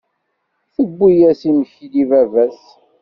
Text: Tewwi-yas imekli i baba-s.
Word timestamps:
Tewwi-yas 0.73 1.41
imekli 1.49 1.87
i 2.03 2.03
baba-s. 2.09 2.61